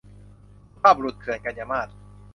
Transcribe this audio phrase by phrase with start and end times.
[0.71, 1.87] สุภาพบุรุษเถื่อน- กันยามาส